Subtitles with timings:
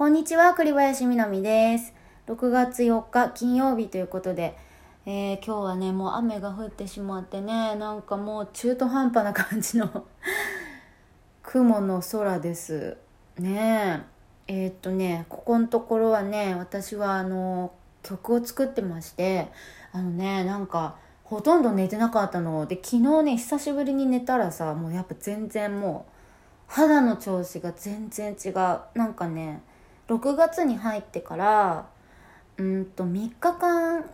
[0.00, 1.92] こんにちは、栗林みなみです。
[2.26, 4.56] 6月4日金曜日ということで、
[5.04, 10.06] えー今日はね、もう雨が降ってしまってね、なんかもう中途半端な感じの
[11.44, 12.96] 雲の空です。
[13.38, 14.02] ね
[14.48, 14.62] え。
[14.64, 17.70] えーっとね、ここのところはね、私はあの、
[18.02, 19.52] 曲を作ってまして、
[19.92, 22.64] あのね、なんか、ほとんど寝てなかったの。
[22.64, 26.12] で、昨日ね、久しぶりに寝たらさ、もうやっぱ全然もう、
[26.68, 28.52] 肌の調子が全然違う
[28.94, 29.60] なんかね
[30.10, 31.86] 6月に入ってから
[32.56, 34.04] うんと3日間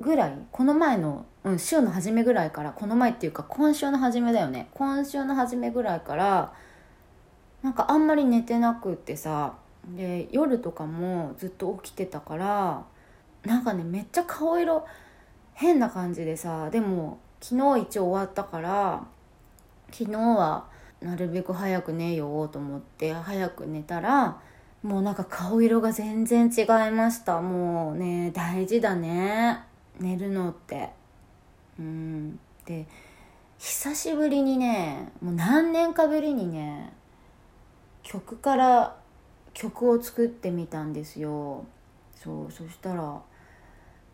[0.00, 4.68] ぐらいこの前の、うん、週の初めぐらいからこの前っていうか今週の初めだよね。
[4.72, 6.54] 今週の初めぐらいから
[7.62, 9.54] なんかあんまり寝てなくってさ
[9.94, 12.84] で夜とかもずっと起きてたから
[13.44, 14.86] なんかねめっちゃ顔色
[15.52, 19.04] 変な感じでさでも昨日一応終わったから
[19.90, 20.64] 昨日は
[21.02, 24.40] なるべく早く寝ようと思って早く寝たら
[24.82, 27.40] もうなんか顔色が全然違いました。
[27.40, 29.62] もうね大事だね。
[29.98, 30.90] 寝るのって。
[31.78, 32.38] うん。
[32.64, 32.86] で
[33.58, 36.92] 久しぶりにねもう何年かぶりにね
[38.02, 38.96] 曲から
[39.52, 41.66] 曲を作ってみたんですよ。
[42.14, 43.20] そうそしたら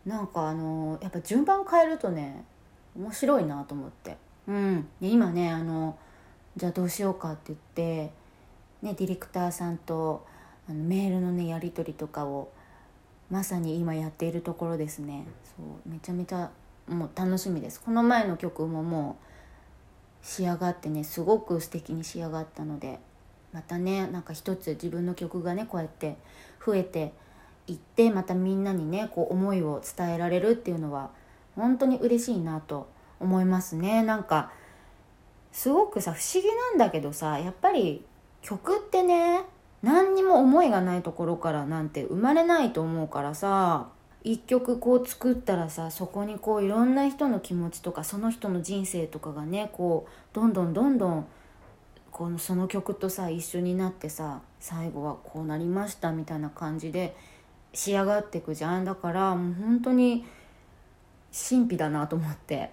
[0.04, 2.44] なんかあのやっぱ順番変えるとね
[2.96, 4.16] 面白いなと思って。
[4.48, 4.88] うん。
[5.00, 5.96] で今ねあの
[6.56, 8.12] じゃあどうしようかって言って、
[8.82, 10.26] ね、ディレクターさんと
[10.68, 12.50] あのメールのねやり取りとかを
[13.30, 15.26] まさに今やっているところですね。
[15.44, 16.50] そうめちゃめちゃ
[16.88, 17.80] もう楽しみです。
[17.80, 22.98] この前の曲ももう仕上がってねすごく素敵に仕上がったので
[23.52, 26.16] またねなんか一つ自分の曲がねこうやって
[26.64, 27.12] 増えて
[27.66, 31.10] いってまたみんなにねこう思いを伝えられるっていうのは
[31.54, 34.02] 本当に嬉しいなと思いますね。
[34.02, 34.50] なんか
[35.52, 38.04] すごくさ不思議なんだけどさやっぱり
[38.42, 39.44] 曲ってね
[39.82, 43.88] 何にも思いがないところからなんて生まれないと思うからさ
[44.24, 51.26] 一曲こう作ったらさそこにこういろんな人の気持ちとかその人の人生とかがねこうどんどんどんどん
[52.10, 57.14] このその曲とさ一緒になってさ最後はこうなりましたみたいな感じで
[57.72, 58.86] 仕上がっていくじゃん。
[58.86, 60.24] だからもう本当に
[61.30, 62.70] 神秘だなと思って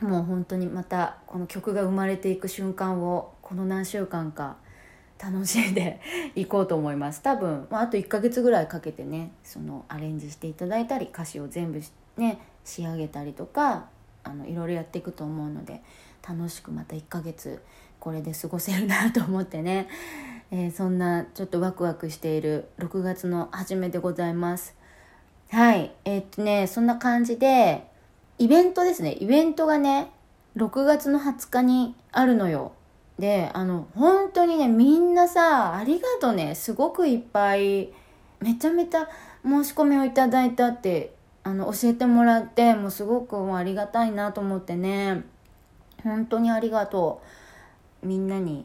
[0.00, 4.56] もう本当にまたこの曲が生まれていく瞬間をこの何週間か
[5.22, 6.00] 楽しんで
[6.34, 7.22] いこうと思います。
[7.22, 11.80] 多分、まあ、あと1ヶ月ぐらいかけてねそのアレンジしていただいたり歌詞を全部
[12.16, 13.88] ね仕上げたりとか
[14.24, 15.82] あのいろいろやっていくと思うので
[16.26, 17.62] 楽しくまた1ヶ月
[17.98, 19.88] これで過ごせるなと思ってね、
[20.50, 24.74] えーそんなちょっとワクワクしている6月の初めでございます。
[25.50, 25.92] はい。
[26.04, 27.86] えーっとねそんな感じで
[28.38, 29.16] イベントですね。
[29.20, 30.10] イベントがね
[30.56, 32.72] 6月の20日にあるのよ。
[33.20, 37.92] であの本当にねみんなさありがとうねすごくいっぱい
[38.40, 39.08] めちゃめちゃ
[39.44, 45.24] 申し込みをいただいたってあの教えてもらってもうすごくありがたいなと思ってね。
[46.02, 47.22] 本当にありがと
[48.02, 48.06] う。
[48.06, 48.64] みんなに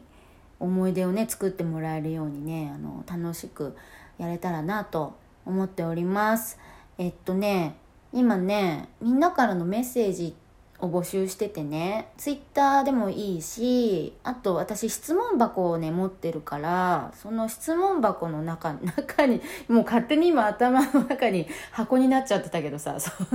[0.58, 3.76] 思い出をね作ってもらえるようにねあの楽しく
[4.16, 6.58] やれたらなと思っております。
[6.96, 7.76] えっとね
[8.12, 10.34] 今ねみんなからのメッセージ
[10.80, 12.08] を募集しててね。
[12.16, 23.26] ツイッターでもいいしあと私質問箱をね持ってるからその質問箱の中 中にもう勝手に今頭の中に 箱になっちゃってたけどさそう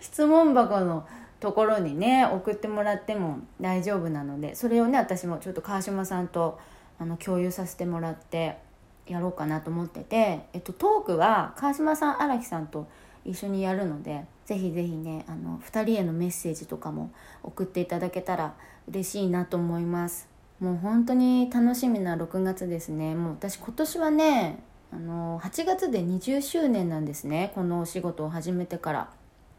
[0.00, 1.06] 質問箱の
[1.40, 6.58] ところにね送ってもらっても大丈夫なのでそれをね私もちょっと川島さんと
[6.98, 8.58] あの共有させてもらって
[9.06, 12.86] やろうかなと思ってて、えっと、トークは川島さん荒木さんと
[13.24, 17.10] 一緒にやるのでぜひぜひねあの2人へのメッセージとかも
[17.42, 18.54] 送っていただけたら
[18.88, 20.28] 嬉しいなと思います。
[20.60, 23.14] もう本当に楽しみな6月ですね。
[23.14, 24.62] もう私今年はね
[24.92, 27.52] あの8月で20周年なんですね。
[27.54, 29.10] このお仕事を始めてから。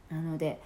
[0.10, 0.62] なので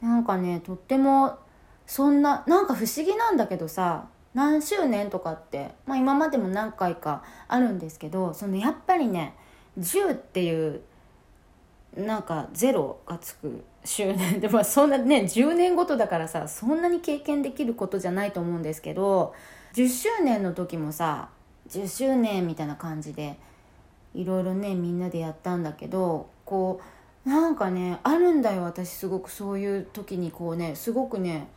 [0.00, 1.38] なんかねとっても
[1.86, 9.34] そんななんか不思議なんだけどさ何周年とかって、まあ、今までも何回かあるんですけどそのやっぱりね
[9.78, 10.82] 10っていう
[11.96, 19.34] なんかゼロがつく周年 でもそんなね10年ごとだからさそんなに経験できることじゃないと思うんですけど
[19.74, 21.30] 10周年の時もさ
[21.68, 23.38] 10周年みたいな感じで
[24.14, 29.30] いろいろねみんなでやったんだけどこうなんかねあるんだよ私すごく。
[29.30, 31.48] そういう時にこうねすごくね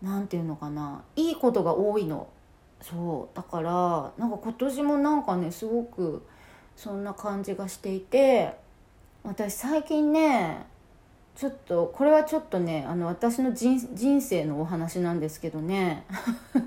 [0.00, 2.28] なんていうのかないいことが多いの。
[2.80, 3.36] そう。
[3.36, 6.24] だからなんか今年もなんかねすごく
[6.74, 8.56] そんな感じがしていて
[9.24, 10.66] 私最近ね
[11.36, 13.78] ちょっとこれはちょっとねあの私の人
[14.20, 16.04] 生のお話なんですけどね。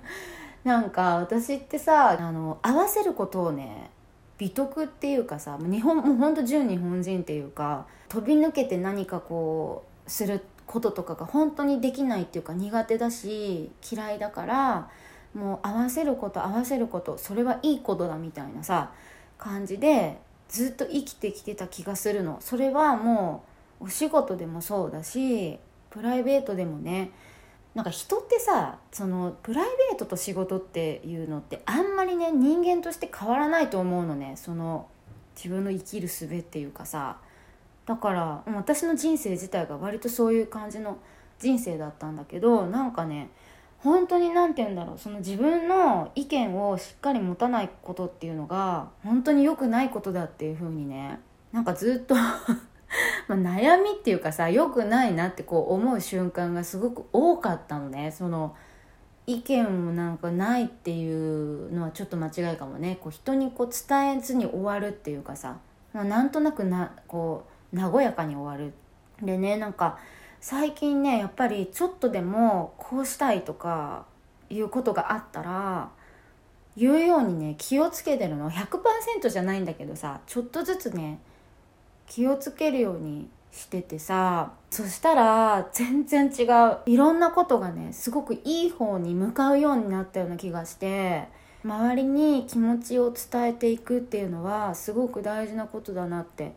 [0.64, 3.90] なんか私ってさあの合わせることをね
[4.38, 14.90] 美徳っていうかさ日本もうほんと純日本人っていうか飛び抜けて何かこうすることとかが本当にできないっていうか苦手だし嫌いだから
[15.34, 18.92] もう合わせること合わせることそれはいいことだみたいなさ
[19.38, 20.20] 感じで
[20.52, 22.38] ずっと生きてきてた気がするの。
[22.42, 23.46] それはも
[23.80, 25.58] うお仕事でもそうだし
[25.90, 27.12] プライベートでもね。
[27.74, 34.34] なんか人ってさそのプライベートと仕事っていうのってあんまりね人間として変わらないと思うのね。
[34.36, 34.88] その
[35.38, 37.18] 自分の生きる術っていうかさ。
[37.86, 40.98] だから私の人生自体が割とそういう感じの
[41.40, 43.30] 人生だったんだけどなんかね
[43.84, 44.98] 本当に何て言うんだろう。
[44.98, 51.20] その自分の意見をしっかり持たないことっていうのが本当に良くないことだっていう風にね
[51.52, 52.16] なんかずっと
[53.28, 58.12] ま悩みっていうかさ良くないなってこう思う瞬間がすごく多かったのね。
[58.12, 58.56] その
[59.28, 62.98] 意見もなんかないっていうのはちょっと間違いかもね。
[63.02, 65.58] こう人にこう伝えずに終わるっていうかさ、
[65.94, 68.74] まあ、なんとなくなこう和やかに終わる。
[69.26, 69.98] でねなんか
[70.42, 74.06] 最近ねやっぱりちょっとでもこうしたいとか
[74.50, 75.92] いうことがあったら
[76.76, 81.20] 言うようにね気をつけてるの100%じゃないんだけどさちょっとずつね
[82.08, 91.28] 気をつけるようにしててさそしたら全然違ういろんなことがねすごくいい方に向かうようになったような気がして
[91.64, 96.54] 周りに気持ちを伝えていくっていうのはすごく大事なことだなって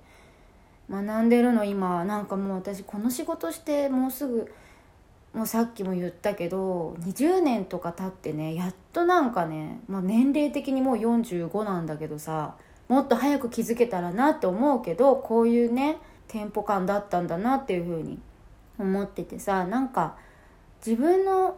[0.91, 4.53] 学んでるの今なんかもう私この仕事してもうすぐ
[5.33, 12.55] もうさっきも言ったけど20年とか経ってねやっとなんかね、まあ、年齢的にもう45なんだけどさ
[12.89, 15.97] もっと早く気づけたらなって思うけどこういうね
[16.29, 18.19] テンポ感だったんだなっていうふうに
[18.79, 20.17] 思っててさなんか
[20.85, 21.57] 自分の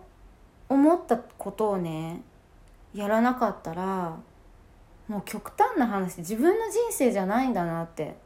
[0.69, 2.23] 思ったことをね
[2.95, 4.17] やらなかったら
[5.09, 8.17] もう極端な話自分の人生じゃないんだなって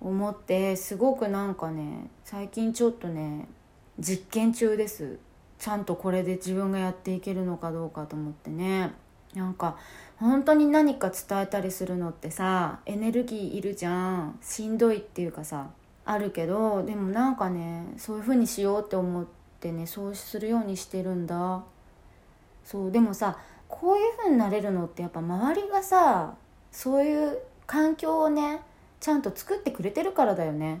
[0.00, 3.48] 思ってすごくなんかね最近ちょっとね
[3.98, 5.18] 実験中です。
[5.58, 8.92] ちゃんとこれで自分がやっていけるのかどうかと思ってね。
[9.34, 9.76] なんか
[10.16, 14.38] 本当に何か伝えたりするのってさエネルギーいるじゃん。
[14.42, 15.70] しんどいっていうかさ
[16.04, 19.26] あるけどでもなんかねそういう風にしようって思っ
[19.60, 21.62] てねそうするようにしてるんだ。
[22.64, 23.38] そうでもさ
[23.68, 26.34] こういう風になれるのってやっぱ周りがさ
[26.70, 28.60] そういう環境をね
[29.06, 30.80] ちゃんと作ってくれてるからだよね。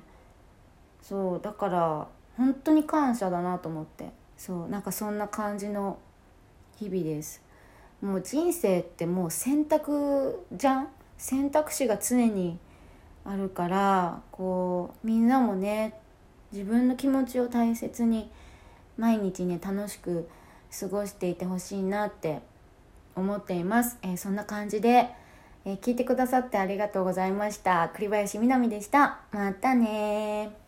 [1.00, 4.10] そうだから本当に感謝だなと思って。
[4.36, 5.98] そうなんかそんな感じの
[6.76, 7.40] 日々です。
[8.02, 10.88] もう人生ってもう選択じゃん？
[11.16, 12.58] 選択肢が常に
[13.24, 15.94] あるからこうみんなもね
[16.50, 18.28] 自分の気持ちを大切に
[18.98, 20.28] 毎日ね楽しく
[20.80, 22.40] 過ごしていてほしいなって
[23.14, 25.10] 思っています、えー、そんな感じで
[25.66, 27.90] えー、聞いてくださってありがとうございました。
[27.92, 29.18] 栗林みなみでした。
[29.32, 30.65] またね